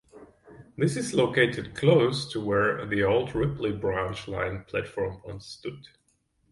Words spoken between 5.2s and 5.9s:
once stood.